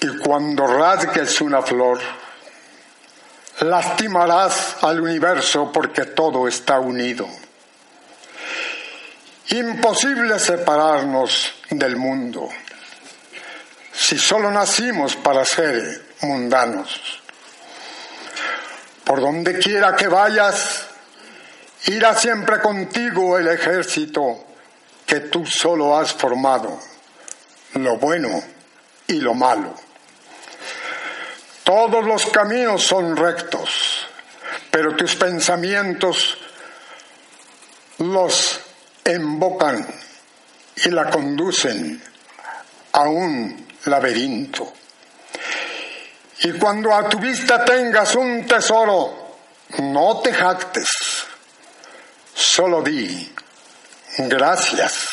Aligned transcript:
Y 0.00 0.16
cuando 0.18 0.66
rasgues 0.66 1.40
una 1.40 1.62
flor, 1.62 2.00
lastimarás 3.60 4.76
al 4.82 5.00
universo 5.00 5.70
porque 5.72 6.04
todo 6.06 6.46
está 6.46 6.78
unido. 6.78 7.28
Imposible 9.50 10.38
separarnos 10.38 11.54
del 11.70 11.96
mundo 11.96 12.48
si 13.98 14.16
solo 14.16 14.50
nacimos 14.50 15.16
para 15.16 15.44
ser 15.44 16.06
mundanos. 16.22 17.20
Por 19.04 19.20
donde 19.20 19.58
quiera 19.58 19.96
que 19.96 20.06
vayas, 20.06 20.86
irá 21.86 22.14
siempre 22.14 22.60
contigo 22.60 23.36
el 23.38 23.48
ejército 23.48 24.46
que 25.04 25.20
tú 25.20 25.44
solo 25.44 25.98
has 25.98 26.12
formado, 26.12 26.78
lo 27.74 27.98
bueno 27.98 28.42
y 29.08 29.14
lo 29.14 29.34
malo. 29.34 29.74
Todos 31.68 32.02
los 32.06 32.24
caminos 32.24 32.82
son 32.82 33.14
rectos, 33.14 34.06
pero 34.70 34.96
tus 34.96 35.14
pensamientos 35.16 36.38
los 37.98 38.60
embocan 39.04 39.86
y 40.76 40.88
la 40.88 41.10
conducen 41.10 42.02
a 42.92 43.02
un 43.02 43.68
laberinto. 43.84 44.72
Y 46.40 46.52
cuando 46.52 46.94
a 46.94 47.06
tu 47.06 47.18
vista 47.18 47.62
tengas 47.66 48.14
un 48.14 48.46
tesoro, 48.46 49.36
no 49.76 50.20
te 50.20 50.32
jactes, 50.32 50.88
solo 52.32 52.80
di 52.80 53.30
gracias. 54.16 55.06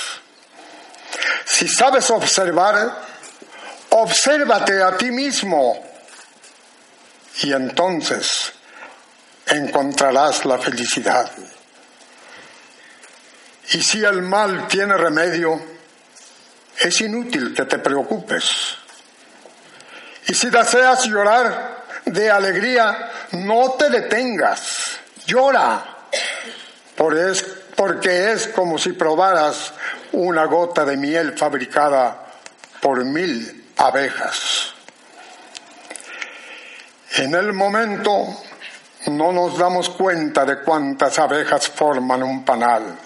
Si 1.44 1.68
sabes 1.68 2.10
observar, 2.12 3.02
obsérvate 3.90 4.82
a 4.82 4.96
ti 4.96 5.12
mismo 5.12 5.95
y 7.42 7.54
entonces 7.54 8.54
encontrarás 9.48 10.46
la 10.46 10.58
felicidad. 10.58 11.32
Y 13.72 13.82
si 13.82 14.04
el 14.04 14.22
mal 14.22 14.68
tiene 14.68 14.96
remedio, 14.96 15.60
es 16.80 17.02
inútil 17.02 17.54
que 17.54 17.66
te 17.66 17.80
preocupes. 17.80 18.78
Y 20.28 20.34
si 20.34 20.50
deseas 20.50 21.06
llorar 21.06 21.86
de 22.06 22.30
alegría, 22.30 23.12
no 23.32 23.72
te 23.72 23.90
detengas, 23.90 25.00
llora, 25.26 25.84
porque 26.96 28.32
es 28.32 28.48
como 28.48 28.78
si 28.78 28.94
probaras 28.94 29.74
una 30.12 30.46
gota 30.46 30.86
de 30.86 30.98
miel 30.98 31.38
fabricada 31.38 32.26
por 32.82 33.04
mil 33.04 33.72
abejas. 33.78 34.75
En 37.18 37.34
el 37.34 37.54
momento 37.54 38.42
no 39.08 39.32
nos 39.32 39.58
damos 39.58 39.90
cuenta 39.92 40.44
de 40.44 40.60
cuántas 40.60 41.18
abejas 41.18 41.70
forman 41.70 42.22
un 42.22 42.44
panal. 42.44 42.98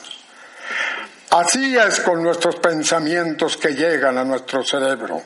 Así 1.29 1.77
es 1.77 1.99
con 1.99 2.23
nuestros 2.23 2.55
pensamientos 2.55 3.55
que 3.57 3.75
llegan 3.75 4.17
a 4.17 4.23
nuestro 4.23 4.63
cerebro. 4.63 5.21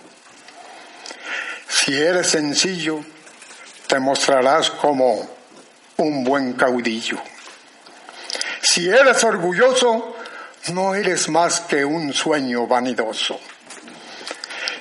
Si 1.70 1.98
eres 1.98 2.28
sencillo, 2.28 3.00
te 3.88 4.00
mostrarás 4.00 4.72
como 4.72 5.30
un 5.98 6.24
buen 6.26 6.52
caudillo. 6.54 7.20
Si 8.62 8.90
eres 8.90 9.24
orgulloso, 9.24 10.18
no 10.74 10.94
eres 10.94 11.30
más 11.30 11.62
que 11.62 11.86
un 11.86 12.14
sueño 12.14 12.68
vanidoso. 12.68 13.40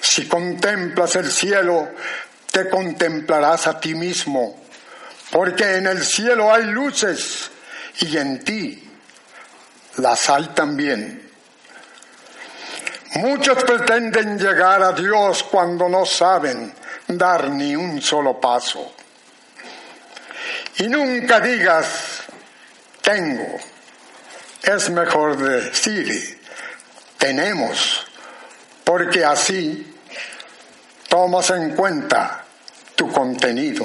Si 0.00 0.26
contemplas 0.26 1.14
el 1.14 1.30
cielo, 1.30 1.90
te 2.52 2.68
contemplarás 2.68 3.66
a 3.66 3.80
ti 3.80 3.94
mismo, 3.94 4.62
porque 5.30 5.76
en 5.76 5.86
el 5.86 6.04
cielo 6.04 6.52
hay 6.52 6.64
luces 6.64 7.50
y 8.00 8.16
en 8.18 8.44
ti 8.44 8.90
las 9.96 10.28
hay 10.28 10.48
también. 10.48 11.30
Muchos 13.14 13.64
pretenden 13.64 14.38
llegar 14.38 14.82
a 14.82 14.92
Dios 14.92 15.42
cuando 15.44 15.88
no 15.88 16.04
saben 16.04 16.72
dar 17.08 17.48
ni 17.48 17.74
un 17.74 18.00
solo 18.02 18.38
paso. 18.38 18.94
Y 20.76 20.88
nunca 20.88 21.40
digas, 21.40 22.22
tengo. 23.00 23.58
Es 24.62 24.90
mejor 24.90 25.38
decir, 25.38 26.40
tenemos, 27.16 28.06
porque 28.84 29.24
así 29.24 29.94
tomas 31.08 31.50
en 31.50 31.74
cuenta 31.74 32.41
tu 32.94 33.10
contenido. 33.10 33.84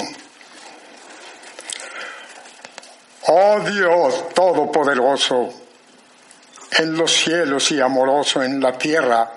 Oh 3.26 3.60
Dios 3.60 4.28
Todopoderoso, 4.34 5.52
en 6.78 6.96
los 6.96 7.12
cielos 7.12 7.70
y 7.72 7.80
amoroso 7.80 8.42
en 8.42 8.60
la 8.60 8.76
tierra 8.78 9.30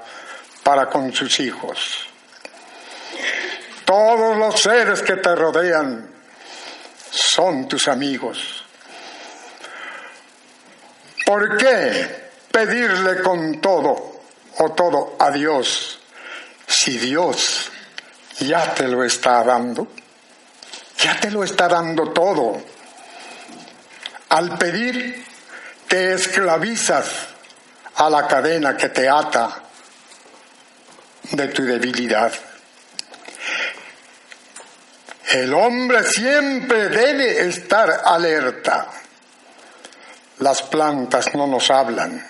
para 0.63 0.87
con 0.89 1.11
sus 1.13 1.39
hijos. 1.39 2.07
Todos 3.85 4.37
los 4.37 4.61
seres 4.61 5.01
que 5.01 5.17
te 5.17 5.35
rodean 5.35 6.09
son 7.09 7.67
tus 7.67 7.87
amigos. 7.87 8.63
¿Por 11.25 11.57
qué 11.57 12.29
pedirle 12.51 13.21
con 13.21 13.59
todo 13.59 14.21
o 14.57 14.71
todo 14.71 15.15
a 15.19 15.31
Dios 15.31 15.99
si 16.67 16.97
Dios 16.97 17.70
ya 18.41 18.73
te 18.73 18.87
lo 18.87 19.03
está 19.03 19.43
dando? 19.43 19.87
Ya 20.97 21.19
te 21.19 21.31
lo 21.31 21.43
está 21.43 21.67
dando 21.67 22.11
todo. 22.11 22.61
Al 24.29 24.57
pedir, 24.57 25.25
te 25.87 26.13
esclavizas 26.13 27.05
a 27.95 28.09
la 28.09 28.27
cadena 28.27 28.77
que 28.77 28.89
te 28.89 29.09
ata 29.09 29.61
de 31.31 31.47
tu 31.49 31.63
debilidad. 31.63 32.31
El 35.31 35.53
hombre 35.53 36.03
siempre 36.03 36.89
debe 36.89 37.47
estar 37.47 38.01
alerta. 38.05 38.87
Las 40.39 40.61
plantas 40.63 41.33
no 41.35 41.47
nos 41.47 41.69
hablan, 41.69 42.25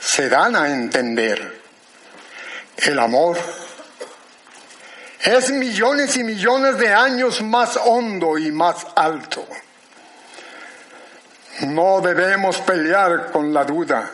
se 0.00 0.28
dan 0.28 0.56
a 0.56 0.68
entender. 0.68 1.60
El 2.76 2.98
amor 2.98 3.38
es 5.24 5.50
millones 5.50 6.16
y 6.16 6.24
millones 6.24 6.78
de 6.78 6.92
años 6.92 7.42
más 7.42 7.78
hondo 7.84 8.36
y 8.38 8.50
más 8.50 8.86
alto. 8.96 9.46
No 11.60 12.00
debemos 12.00 12.58
pelear 12.58 13.30
con 13.30 13.52
la 13.52 13.64
duda. 13.64 14.10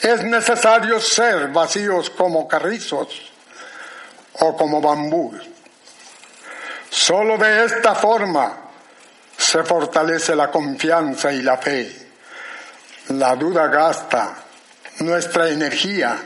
Es 0.00 0.24
necesario 0.24 1.00
ser 1.00 1.48
vacíos 1.48 2.10
como 2.10 2.48
carrizos 2.48 3.30
o 4.40 4.56
como 4.56 4.80
bambú. 4.80 5.32
Solo 6.90 7.38
de 7.38 7.64
esta 7.64 7.94
forma 7.94 8.56
se 9.36 9.62
fortalece 9.62 10.34
la 10.34 10.50
confianza 10.50 11.32
y 11.32 11.42
la 11.42 11.58
fe. 11.58 12.08
La 13.08 13.36
duda 13.36 13.68
gasta 13.68 14.34
nuestra 15.00 15.48
energía 15.48 16.16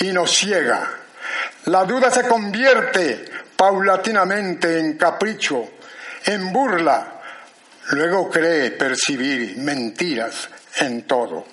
y 0.00 0.06
nos 0.12 0.30
ciega. 0.32 0.98
La 1.68 1.84
duda 1.84 2.10
se 2.10 2.26
convierte 2.26 3.26
paulatinamente 3.54 4.78
en 4.78 4.96
capricho, 4.96 5.72
en 6.24 6.50
burla. 6.50 7.20
Luego 7.90 8.30
cree 8.30 8.70
percibir 8.70 9.58
mentiras 9.58 10.48
en 10.78 11.02
todo. 11.02 11.44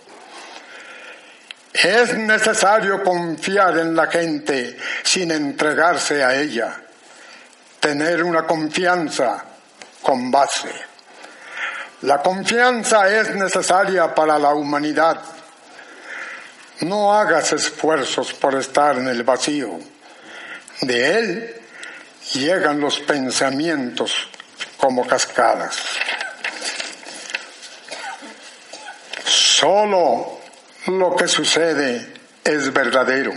Es 1.74 2.18
necesario 2.18 3.04
confiar 3.04 3.78
en 3.78 3.94
la 3.94 4.08
gente 4.08 4.78
sin 5.04 5.32
entregarse 5.32 6.24
a 6.24 6.34
ella, 6.34 6.74
tener 7.82 8.24
una 8.24 8.48
confianza 8.48 9.44
con 10.02 10.32
base. 10.32 10.72
La 12.04 12.22
confianza 12.22 13.14
es 13.14 13.36
necesaria 13.36 14.16
para 14.16 14.40
la 14.40 14.54
humanidad. 14.54 15.20
No 16.82 17.14
hagas 17.14 17.52
esfuerzos 17.52 18.32
por 18.32 18.56
estar 18.56 18.98
en 18.98 19.10
el 19.10 19.24
vacío. 19.24 19.95
De 20.82 21.18
él 21.18 21.62
llegan 22.34 22.80
los 22.80 23.00
pensamientos 23.00 24.30
como 24.78 25.06
cascadas. 25.08 25.78
Solo 29.26 30.42
lo 30.88 31.16
que 31.16 31.28
sucede 31.28 32.14
es 32.44 32.72
verdadero. 32.74 33.34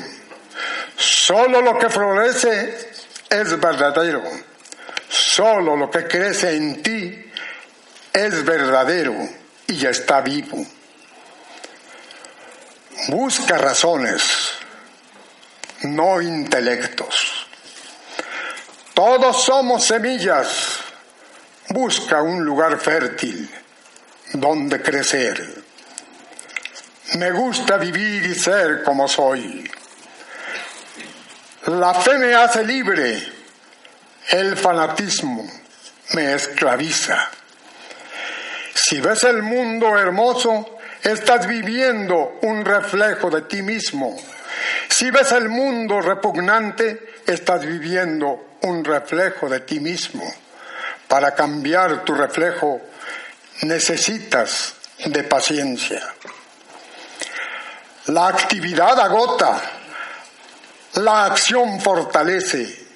Solo 0.97 1.63
lo 1.63 1.79
que 1.79 1.89
florece 1.89 2.91
es 3.31 3.61
verdadero. 3.61 4.23
Solo 5.09 5.77
lo 5.77 5.91
que 5.91 6.07
crece 6.07 6.57
en 6.57 6.83
ti 6.83 7.31
es 8.13 8.45
verdadero 8.45 9.15
y 9.67 9.77
ya 9.77 9.91
está 9.91 10.21
vivo. 10.21 10.67
Busca 13.09 13.57
razones, 13.57 14.51
no 15.83 16.21
intelectos. 16.21 17.47
Todos 18.95 19.45
somos 19.45 19.85
semillas. 19.85 20.81
Busca 21.69 22.23
un 22.23 22.45
lugar 22.45 22.79
fértil 22.81 23.49
donde 24.33 24.83
crecer. 24.83 25.63
Me 27.15 27.31
gusta 27.31 27.77
vivir 27.77 28.25
y 28.25 28.35
ser 28.35 28.83
como 28.83 29.07
soy. 29.07 29.71
La 31.67 31.95
fe 31.95 32.19
me 32.19 32.35
hace 32.35 32.65
libre. 32.65 33.23
El 34.31 34.57
fanatismo 34.57 35.49
me 36.15 36.35
esclaviza. 36.35 37.31
Si 38.75 39.01
ves 39.01 39.23
el 39.25 39.43
mundo 39.43 39.99
hermoso, 39.99 40.79
estás 41.03 41.47
viviendo 41.47 42.39
un 42.43 42.65
reflejo 42.65 43.31
de 43.31 43.43
ti 43.43 43.63
mismo. 43.63 44.17
Si 44.89 45.11
ves 45.11 45.33
el 45.33 45.49
mundo 45.49 46.01
repugnante, 46.01 47.21
estás 47.27 47.65
viviendo 47.65 48.57
un 48.63 48.85
reflejo 48.85 49.49
de 49.49 49.61
ti 49.61 49.81
mismo. 49.81 50.25
Para 51.07 51.35
cambiar 51.35 52.05
tu 52.05 52.15
reflejo 52.15 52.81
necesitas 53.63 54.75
de 55.07 55.23
paciencia. 55.25 56.03
La 58.07 58.29
actividad 58.29 58.99
agota, 58.99 59.61
la 60.95 61.27
acción 61.27 61.81
fortalece. 61.81 62.87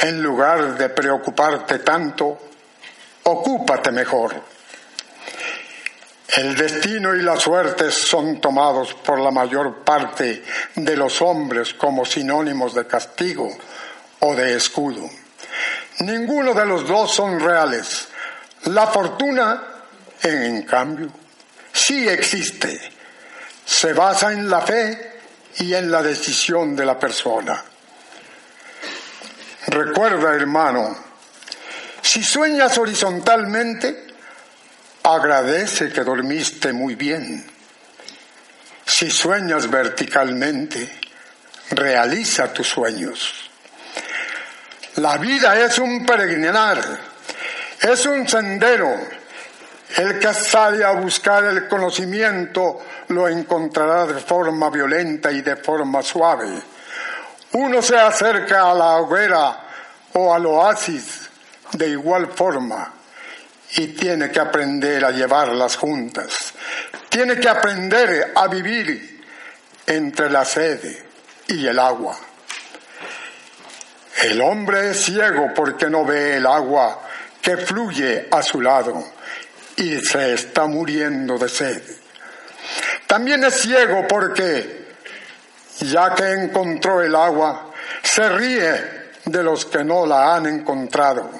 En 0.00 0.22
lugar 0.22 0.78
de 0.78 0.90
preocuparte 0.90 1.80
tanto, 1.80 2.38
ocúpate 3.24 3.90
mejor. 3.90 4.57
El 6.28 6.54
destino 6.56 7.14
y 7.14 7.22
la 7.22 7.36
suerte 7.36 7.90
son 7.90 8.38
tomados 8.38 8.92
por 8.92 9.18
la 9.18 9.30
mayor 9.30 9.82
parte 9.82 10.44
de 10.74 10.96
los 10.96 11.22
hombres 11.22 11.72
como 11.72 12.04
sinónimos 12.04 12.74
de 12.74 12.86
castigo 12.86 13.48
o 14.20 14.34
de 14.34 14.54
escudo. 14.54 15.08
Ninguno 16.00 16.52
de 16.52 16.66
los 16.66 16.86
dos 16.86 17.14
son 17.14 17.40
reales. 17.40 18.08
La 18.64 18.86
fortuna, 18.88 19.62
en 20.22 20.62
cambio, 20.64 21.08
sí 21.72 22.06
existe. 22.06 22.78
Se 23.64 23.94
basa 23.94 24.30
en 24.30 24.50
la 24.50 24.60
fe 24.60 25.20
y 25.56 25.72
en 25.72 25.90
la 25.90 26.02
decisión 26.02 26.76
de 26.76 26.84
la 26.84 26.98
persona. 26.98 27.64
Recuerda, 29.66 30.34
hermano, 30.34 30.94
si 32.02 32.22
sueñas 32.22 32.76
horizontalmente, 32.76 34.07
agradece 35.14 35.90
que 35.90 36.04
dormiste 36.04 36.72
muy 36.72 36.94
bien. 36.94 37.44
Si 38.84 39.10
sueñas 39.10 39.70
verticalmente, 39.70 41.00
realiza 41.70 42.52
tus 42.52 42.68
sueños. 42.68 43.50
La 44.96 45.16
vida 45.18 45.58
es 45.58 45.78
un 45.78 46.04
peregrinar, 46.04 46.80
es 47.80 48.06
un 48.06 48.28
sendero. 48.28 48.94
El 49.96 50.18
que 50.18 50.34
sale 50.34 50.84
a 50.84 50.92
buscar 50.92 51.44
el 51.44 51.66
conocimiento 51.66 52.84
lo 53.08 53.28
encontrará 53.28 54.06
de 54.06 54.20
forma 54.20 54.68
violenta 54.68 55.32
y 55.32 55.40
de 55.40 55.56
forma 55.56 56.02
suave. 56.02 56.62
Uno 57.52 57.80
se 57.80 57.96
acerca 57.96 58.70
a 58.70 58.74
la 58.74 58.96
hoguera 58.96 59.60
o 60.12 60.34
al 60.34 60.44
oasis 60.44 61.28
de 61.72 61.88
igual 61.88 62.28
forma 62.28 62.97
y 63.76 63.88
tiene 63.88 64.30
que 64.30 64.40
aprender 64.40 65.04
a 65.04 65.10
llevarlas 65.10 65.76
juntas. 65.76 66.54
Tiene 67.08 67.38
que 67.38 67.48
aprender 67.48 68.32
a 68.34 68.46
vivir 68.48 69.22
entre 69.86 70.30
la 70.30 70.44
sed 70.44 70.80
y 71.48 71.66
el 71.66 71.78
agua. 71.78 72.16
El 74.22 74.40
hombre 74.40 74.90
es 74.90 75.04
ciego 75.04 75.52
porque 75.54 75.88
no 75.88 76.04
ve 76.04 76.36
el 76.36 76.46
agua 76.46 77.02
que 77.40 77.56
fluye 77.56 78.28
a 78.30 78.42
su 78.42 78.60
lado 78.60 79.12
y 79.76 80.00
se 80.00 80.34
está 80.34 80.66
muriendo 80.66 81.38
de 81.38 81.48
sed. 81.48 81.82
También 83.06 83.44
es 83.44 83.54
ciego 83.54 84.06
porque, 84.08 84.88
ya 85.80 86.14
que 86.14 86.32
encontró 86.32 87.00
el 87.00 87.14
agua, 87.14 87.72
se 88.02 88.28
ríe 88.28 88.98
de 89.24 89.42
los 89.42 89.66
que 89.66 89.84
no 89.84 90.04
la 90.04 90.34
han 90.34 90.46
encontrado, 90.46 91.30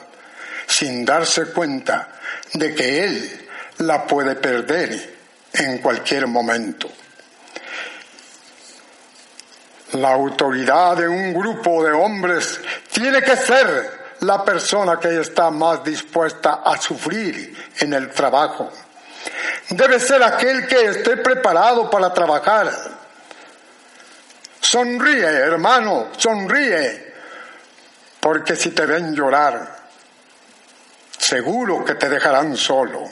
sin 0.67 1.05
darse 1.05 1.47
cuenta 1.47 2.18
de 2.55 2.75
que 2.75 3.05
él 3.05 3.49
la 3.79 4.07
puede 4.07 4.37
perder 4.37 5.19
en 5.53 5.79
cualquier 5.79 6.27
momento. 6.27 6.89
La 9.93 10.13
autoridad 10.13 10.97
de 10.97 11.09
un 11.09 11.33
grupo 11.33 11.83
de 11.83 11.93
hombres 11.93 12.61
tiene 12.93 13.23
que 13.23 13.37
ser 13.37 13.99
la 14.21 14.45
persona 14.45 14.99
que 14.99 15.21
está 15.21 15.51
más 15.51 15.83
dispuesta 15.85 16.61
a 16.65 16.77
sufrir 16.77 17.57
en 17.79 17.95
el 17.95 18.11
trabajo. 18.11 18.71
Debe 19.71 20.01
ser 20.01 20.23
aquel 20.23 20.67
que 20.67 20.87
esté 20.87 21.17
preparado 21.19 21.89
para 21.89 22.13
trabajar. 22.13 22.71
Sonríe, 24.61 25.25
hermano, 25.25 26.09
sonríe, 26.17 27.15
porque 28.21 28.57
si 28.57 28.71
te 28.71 28.85
ven 28.85 29.15
llorar, 29.15 29.78
seguro 31.29 31.85
que 31.85 31.95
te 31.97 32.09
dejarán 32.09 32.57
solo. 32.57 33.05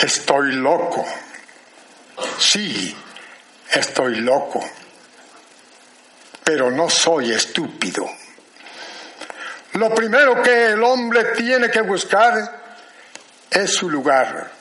Estoy 0.00 0.52
loco. 0.52 1.04
Sí, 2.38 2.96
estoy 3.72 4.20
loco, 4.20 4.64
pero 6.44 6.70
no 6.70 6.88
soy 6.88 7.32
estúpido. 7.32 8.08
Lo 9.72 9.92
primero 9.92 10.40
que 10.40 10.66
el 10.66 10.82
hombre 10.84 11.24
tiene 11.36 11.70
que 11.70 11.80
buscar 11.80 12.62
es 13.50 13.74
su 13.74 13.90
lugar. 13.90 14.52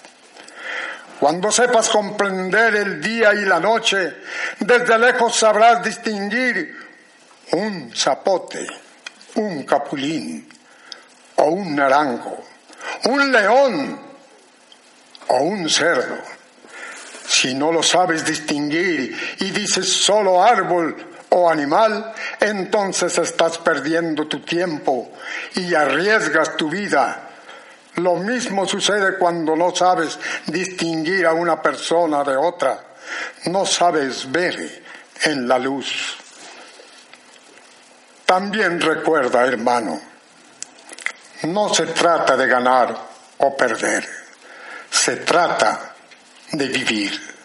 Cuando 1.19 1.51
sepas 1.51 1.89
comprender 1.89 2.75
el 2.75 3.01
día 3.01 3.35
y 3.35 3.45
la 3.45 3.59
noche, 3.59 4.15
desde 4.59 4.97
lejos 4.97 5.35
sabrás 5.35 5.83
distinguir 5.83 6.75
un 7.51 7.95
zapote, 7.95 8.65
un 9.35 9.63
capulín 9.63 10.54
o 11.37 11.45
un 11.45 11.75
naranjo, 11.75 12.37
un 13.05 13.31
león 13.31 13.99
o 15.27 15.37
un 15.37 15.69
cerdo. 15.69 16.17
Si 17.27 17.53
no 17.53 17.71
lo 17.71 17.81
sabes 17.81 18.23
distinguir 18.23 19.35
y 19.39 19.51
dices 19.51 19.91
solo 19.91 20.43
árbol 20.43 20.95
o 21.29 21.49
animal, 21.49 22.13
entonces 22.39 23.17
estás 23.17 23.57
perdiendo 23.57 24.27
tu 24.27 24.41
tiempo 24.41 25.11
y 25.55 25.73
arriesgas 25.73 26.55
tu 26.55 26.69
vida. 26.69 27.29
Lo 27.95 28.17
mismo 28.17 28.67
sucede 28.67 29.17
cuando 29.17 29.55
no 29.55 29.75
sabes 29.75 30.19
distinguir 30.47 31.25
a 31.25 31.33
una 31.33 31.61
persona 31.61 32.23
de 32.23 32.35
otra, 32.35 32.79
no 33.45 33.65
sabes 33.65 34.31
ver 34.31 34.83
en 35.23 35.47
la 35.47 35.57
luz. 35.57 36.17
También 38.25 38.81
recuerda, 38.81 39.45
hermano, 39.45 39.99
no 41.43 41.73
se 41.73 41.87
trata 41.87 42.35
de 42.35 42.47
ganar 42.47 42.95
o 43.37 43.55
perder, 43.55 44.07
se 44.89 45.17
trata 45.17 45.93
de 46.51 46.67
vivir. 46.67 47.35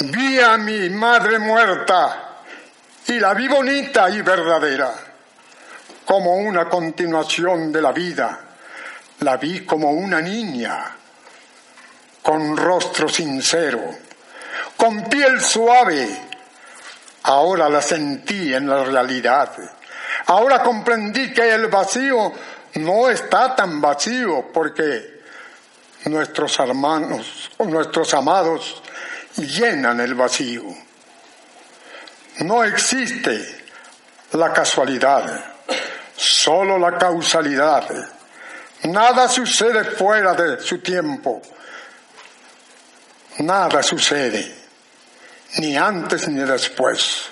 Vi 0.00 0.40
a 0.40 0.56
mi 0.56 0.88
madre 0.88 1.38
muerta 1.38 2.32
y 3.06 3.18
la 3.18 3.34
vi 3.34 3.46
bonita 3.46 4.08
y 4.08 4.22
verdadera, 4.22 4.92
como 6.04 6.36
una 6.36 6.68
continuación 6.68 7.70
de 7.70 7.82
la 7.82 7.92
vida. 7.92 8.40
La 9.20 9.36
vi 9.36 9.64
como 9.64 9.90
una 9.90 10.20
niña, 10.20 10.96
con 12.22 12.56
rostro 12.56 13.08
sincero, 13.08 13.82
con 14.76 15.04
piel 15.04 15.40
suave. 15.40 16.28
Ahora 17.24 17.68
la 17.68 17.80
sentí 17.82 18.52
en 18.52 18.68
la 18.68 18.82
realidad. 18.82 19.52
Ahora 20.26 20.62
comprendí 20.62 21.32
que 21.32 21.52
el 21.54 21.66
vacío 21.68 22.32
no 22.74 23.08
está 23.10 23.54
tan 23.54 23.80
vacío 23.80 24.50
porque 24.52 25.20
nuestros 26.04 26.58
hermanos 26.58 27.50
o 27.58 27.64
nuestros 27.64 28.12
amados 28.14 28.82
llenan 29.36 30.00
el 30.00 30.14
vacío. 30.14 30.64
No 32.40 32.64
existe 32.64 33.64
la 34.32 34.52
casualidad, 34.52 35.44
solo 36.16 36.78
la 36.78 36.96
causalidad. 36.96 37.88
Nada 38.84 39.28
sucede 39.28 39.84
fuera 39.84 40.34
de 40.34 40.60
su 40.60 40.78
tiempo. 40.78 41.42
Nada 43.38 43.82
sucede, 43.82 44.54
ni 45.58 45.76
antes 45.76 46.28
ni 46.28 46.44
después, 46.44 47.30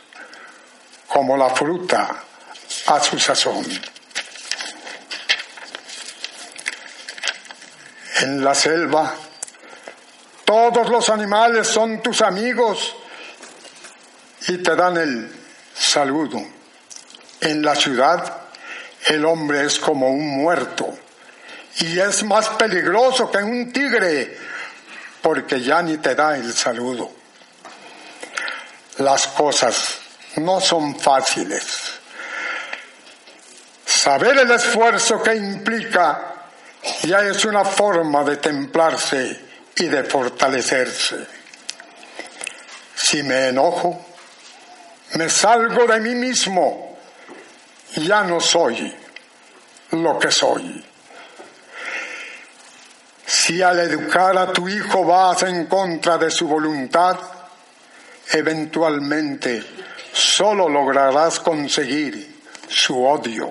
como 1.08 1.36
la 1.36 1.50
fruta 1.50 2.24
a 2.86 3.00
su 3.00 3.18
sazón. 3.18 3.64
en 8.22 8.44
la 8.44 8.54
selva. 8.54 9.14
Todos 10.44 10.88
los 10.88 11.08
animales 11.08 11.66
son 11.66 12.02
tus 12.02 12.22
amigos 12.22 12.96
y 14.48 14.58
te 14.58 14.74
dan 14.74 14.96
el 14.96 15.32
saludo. 15.74 16.40
En 17.40 17.62
la 17.62 17.74
ciudad 17.74 18.42
el 19.06 19.24
hombre 19.24 19.64
es 19.64 19.78
como 19.78 20.08
un 20.08 20.42
muerto 20.42 20.92
y 21.78 21.98
es 21.98 22.22
más 22.24 22.48
peligroso 22.50 23.30
que 23.30 23.38
un 23.38 23.72
tigre 23.72 24.36
porque 25.22 25.60
ya 25.60 25.82
ni 25.82 25.98
te 25.98 26.14
da 26.14 26.36
el 26.36 26.52
saludo. 26.52 27.12
Las 28.98 29.28
cosas 29.28 29.94
no 30.36 30.60
son 30.60 30.98
fáciles. 30.98 31.99
Saber 34.02 34.38
el 34.38 34.50
esfuerzo 34.50 35.22
que 35.22 35.34
implica 35.34 36.46
ya 37.02 37.20
es 37.20 37.44
una 37.44 37.66
forma 37.66 38.24
de 38.24 38.38
templarse 38.38 39.38
y 39.76 39.88
de 39.88 40.04
fortalecerse. 40.04 41.26
Si 42.94 43.22
me 43.22 43.48
enojo, 43.48 44.02
me 45.16 45.28
salgo 45.28 45.86
de 45.86 46.00
mí 46.00 46.14
mismo, 46.14 46.96
ya 47.96 48.24
no 48.24 48.40
soy 48.40 48.90
lo 49.90 50.18
que 50.18 50.30
soy. 50.30 50.82
Si 53.26 53.60
al 53.60 53.80
educar 53.80 54.38
a 54.38 54.50
tu 54.50 54.66
hijo 54.66 55.04
vas 55.04 55.42
en 55.42 55.66
contra 55.66 56.16
de 56.16 56.30
su 56.30 56.48
voluntad, 56.48 57.18
eventualmente 58.32 59.62
solo 60.10 60.70
lograrás 60.70 61.38
conseguir 61.38 62.40
su 62.66 63.04
odio. 63.04 63.50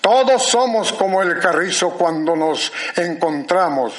Todos 0.00 0.44
somos 0.46 0.92
como 0.92 1.22
el 1.22 1.38
carrizo 1.38 1.90
cuando 1.90 2.34
nos 2.34 2.72
encontramos 2.96 3.92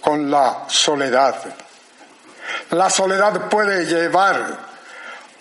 con 0.00 0.30
la 0.30 0.64
soledad. 0.68 1.36
La 2.70 2.90
soledad 2.90 3.48
puede 3.48 3.86
llevar 3.86 4.58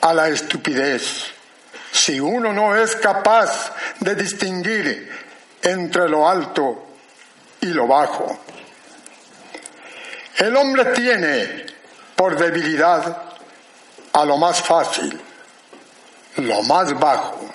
a 0.02 0.14
la 0.14 0.30
estupidez 0.30 1.26
si 1.92 2.20
uno 2.20 2.54
no 2.54 2.76
es 2.76 2.96
capaz 2.96 3.74
de 4.00 4.16
distinguir 4.16 5.12
entre 5.62 6.08
lo 6.08 6.28
alto 6.28 6.86
y 7.62 7.68
lo 7.68 7.88
bajo. 7.88 8.40
El 10.38 10.56
hombre 10.56 10.86
tiene 10.94 11.66
por 12.16 12.38
debilidad 12.38 13.24
a 14.14 14.26
lo 14.26 14.38
más 14.38 14.62
fácil, 14.62 15.20
lo 16.38 16.64
más 16.64 16.98
bajo. 16.98 17.47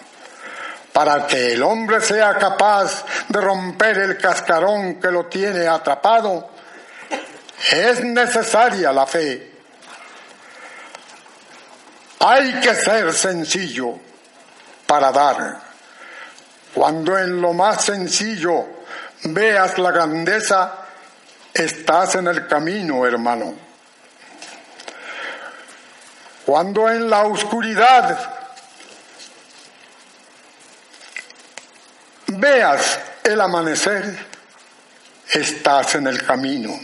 Para 0.93 1.27
que 1.27 1.55
el 1.55 1.63
hombre 1.63 2.01
sea 2.01 2.35
capaz 2.37 3.05
de 3.29 3.41
romper 3.41 3.99
el 3.99 4.19
cascarón 4.19 5.01
que 5.01 5.11
lo 5.11 5.27
tiene 5.27 5.67
atrapado, 5.67 6.51
es 7.71 8.05
necesaria 8.05 8.93
la 8.93 9.07
fe. 9.07 9.53
Hay 12.19 12.61
que 12.61 12.75
ser 12.75 13.13
sencillo 13.13 13.99
para 14.87 15.11
dar. 15.11 15.61
Cuando 16.75 17.19
en 17.19 17.41
lo 17.41 17.53
más 17.53 17.85
sencillo 17.85 18.67
veas 19.25 19.79
la 19.79 19.91
grandeza, 19.91 20.73
estás 21.53 22.17
en 22.17 22.29
el 22.29 22.47
camino, 22.47 23.07
hermano. 23.07 23.55
Cuando 26.45 26.91
en 26.91 27.09
la 27.09 27.25
oscuridad 27.25 28.42
veas 32.43 32.99
el 33.23 33.41
amanecer, 33.41 34.19
estás 35.31 35.95
en 35.95 36.09
el 36.09 36.27
camino. 36.27 36.77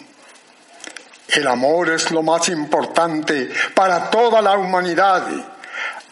El 1.26 1.48
amor 1.48 1.90
es 1.90 2.12
lo 2.12 2.22
más 2.22 2.48
importante 2.48 3.50
para 3.74 4.08
toda 4.08 4.40
la 4.40 4.56
humanidad. 4.56 5.26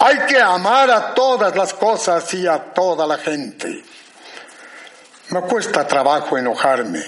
Hay 0.00 0.18
que 0.26 0.40
amar 0.40 0.90
a 0.90 1.14
todas 1.14 1.54
las 1.54 1.72
cosas 1.74 2.34
y 2.34 2.46
a 2.46 2.58
toda 2.58 3.06
la 3.06 3.18
gente. 3.18 3.84
Me 5.30 5.40
cuesta 5.42 5.86
trabajo 5.86 6.36
enojarme, 6.36 7.04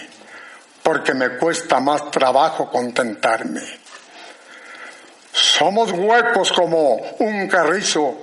porque 0.83 1.14
me 1.14 1.30
cuesta 1.38 1.80
más 1.80 2.09
trabajo 2.11 2.71
contentarme. 2.71 3.62
Somos 5.33 5.90
huecos 5.90 6.52
como 6.52 6.95
un 7.18 7.49
carrizo 7.49 8.16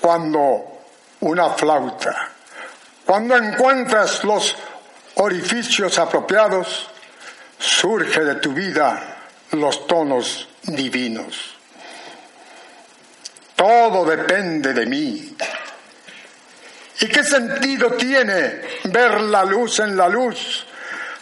cuando 0.00 0.82
una 1.20 1.50
flauta. 1.50 2.32
Cuando 3.08 3.38
encuentras 3.38 4.22
los 4.22 4.54
orificios 5.14 5.98
apropiados, 5.98 6.90
surge 7.58 8.22
de 8.22 8.34
tu 8.34 8.52
vida 8.52 9.16
los 9.52 9.86
tonos 9.86 10.46
divinos. 10.64 11.56
Todo 13.56 14.04
depende 14.04 14.74
de 14.74 14.84
mí. 14.84 15.34
¿Y 17.00 17.06
qué 17.06 17.24
sentido 17.24 17.92
tiene 17.92 18.60
ver 18.84 19.22
la 19.22 19.42
luz 19.42 19.78
en 19.78 19.96
la 19.96 20.10
luz? 20.10 20.66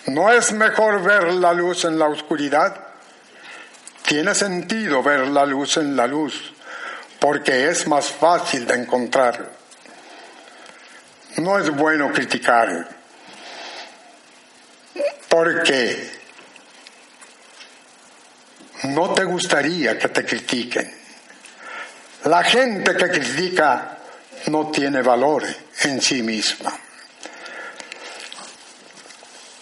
¿No 0.06 0.32
es 0.32 0.50
mejor 0.50 1.04
ver 1.04 1.34
la 1.34 1.52
luz 1.52 1.84
en 1.84 2.00
la 2.00 2.08
oscuridad? 2.08 2.84
Tiene 4.04 4.34
sentido 4.34 5.04
ver 5.04 5.28
la 5.28 5.46
luz 5.46 5.76
en 5.76 5.94
la 5.94 6.08
luz 6.08 6.52
porque 7.20 7.68
es 7.68 7.86
más 7.86 8.08
fácil 8.08 8.66
de 8.66 8.74
encontrar. 8.74 9.55
No 11.36 11.58
es 11.58 11.70
bueno 11.70 12.12
criticar 12.12 12.88
porque 15.28 16.10
no 18.84 19.12
te 19.12 19.24
gustaría 19.24 19.98
que 19.98 20.08
te 20.08 20.24
critiquen. 20.24 20.90
La 22.24 22.42
gente 22.42 22.96
que 22.96 23.10
critica 23.10 23.98
no 24.46 24.70
tiene 24.70 25.02
valor 25.02 25.44
en 25.82 26.00
sí 26.00 26.22
misma. 26.22 26.72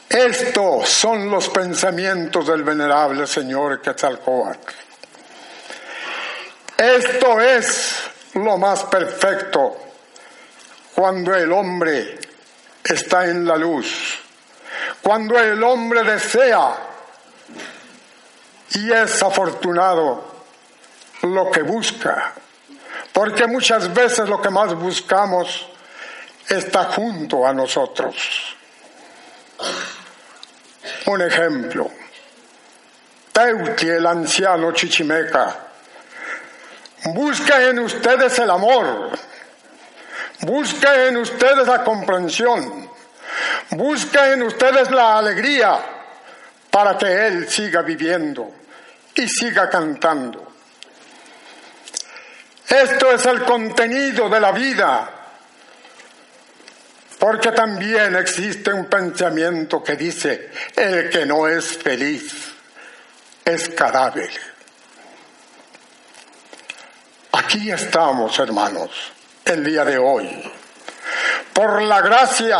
Estos 0.08 0.88
son 0.88 1.28
los 1.28 1.48
pensamientos 1.48 2.46
del 2.46 2.62
venerable 2.62 3.26
señor 3.26 3.82
Quetzalcoatl. 3.82 4.72
Esto 6.76 7.40
es 7.40 7.96
lo 8.34 8.56
más 8.58 8.84
perfecto 8.84 9.93
cuando 10.94 11.34
el 11.34 11.52
hombre 11.52 12.18
está 12.84 13.26
en 13.26 13.44
la 13.44 13.56
luz, 13.56 14.20
cuando 15.02 15.38
el 15.38 15.62
hombre 15.62 16.02
desea 16.02 16.76
y 18.74 18.92
es 18.92 19.22
afortunado 19.22 20.34
lo 21.22 21.50
que 21.50 21.62
busca, 21.62 22.32
porque 23.12 23.46
muchas 23.46 23.92
veces 23.92 24.28
lo 24.28 24.40
que 24.40 24.50
más 24.50 24.74
buscamos 24.74 25.68
está 26.48 26.84
junto 26.84 27.46
a 27.46 27.52
nosotros. 27.52 28.56
Un 31.06 31.22
ejemplo, 31.22 31.90
Teuti, 33.32 33.88
el 33.88 34.06
anciano 34.06 34.72
chichimeca, 34.72 35.56
busca 37.06 37.62
en 37.64 37.80
ustedes 37.80 38.38
el 38.38 38.50
amor, 38.50 39.10
busca 40.40 41.06
en 41.06 41.16
ustedes 41.16 41.66
la 41.66 41.82
comprensión, 41.84 42.90
busca 43.70 44.32
en 44.32 44.42
ustedes 44.42 44.90
la 44.90 45.18
alegría 45.18 45.78
para 46.70 46.98
que 46.98 47.26
Él 47.26 47.48
siga 47.48 47.82
viviendo 47.82 48.52
y 49.14 49.28
siga 49.28 49.70
cantando. 49.70 50.52
Esto 52.68 53.12
es 53.12 53.24
el 53.26 53.44
contenido 53.44 54.28
de 54.28 54.40
la 54.40 54.50
vida, 54.50 55.10
porque 57.18 57.52
también 57.52 58.16
existe 58.16 58.72
un 58.72 58.86
pensamiento 58.86 59.82
que 59.82 59.96
dice, 59.96 60.50
el 60.74 61.08
que 61.10 61.24
no 61.24 61.46
es 61.46 61.76
feliz 61.78 62.52
es 63.44 63.68
cadáver. 63.68 64.30
Aquí 67.32 67.70
estamos, 67.70 68.38
hermanos, 68.38 68.90
el 69.44 69.64
día 69.64 69.84
de 69.84 69.98
hoy, 69.98 70.52
por 71.52 71.82
la 71.82 72.00
gracia 72.00 72.58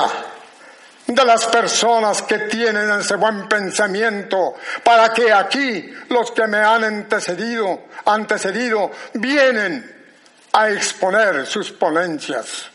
de 1.07 1.25
las 1.25 1.47
personas 1.47 2.23
que 2.23 2.39
tienen 2.41 2.91
ese 3.01 3.17
buen 3.17 3.49
pensamiento, 3.49 4.55
para 4.83 5.13
que 5.13 5.33
aquí 5.33 5.93
los 6.09 6.31
que 6.33 6.47
me 6.47 6.59
han 6.59 6.85
antecedido, 6.85 7.85
antecedido 8.07 8.91
vienen 9.15 10.07
a 10.53 10.69
exponer 10.71 11.47
sus 11.47 11.73
ponencias, 11.73 12.71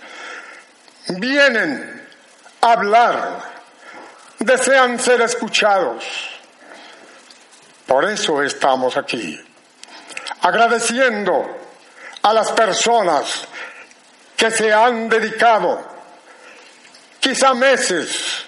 vienen 1.07 2.07
a 2.61 2.71
hablar, 2.71 3.41
desean 4.39 4.99
ser 4.99 5.21
escuchados. 5.21 6.03
Por 7.87 8.05
eso 8.05 8.43
estamos 8.43 8.97
aquí, 8.97 9.39
agradeciendo 10.41 11.57
a 12.21 12.33
las 12.33 12.51
personas 12.51 13.47
que 14.39 14.49
se 14.51 14.71
han 14.71 15.09
dedicado 15.09 15.85
quizá 17.19 17.53
meses, 17.53 18.45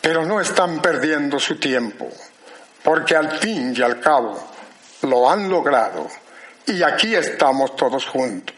pero 0.00 0.26
no 0.26 0.40
están 0.40 0.82
perdiendo 0.82 1.38
su 1.38 1.56
tiempo, 1.60 2.10
porque 2.82 3.14
al 3.14 3.38
fin 3.38 3.72
y 3.76 3.80
al 3.80 4.00
cabo 4.00 4.36
lo 5.02 5.30
han 5.30 5.48
logrado 5.48 6.08
y 6.66 6.82
aquí 6.82 7.14
estamos 7.14 7.76
todos 7.76 8.06
juntos. 8.06 8.56